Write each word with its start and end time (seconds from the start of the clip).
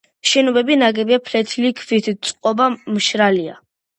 შენობები 0.27 0.77
ნაგებია 0.83 1.19
ფლეთილი 1.27 1.69
ქვით, 1.81 2.09
წყობა 2.29 2.69
მშრალია. 2.97 3.57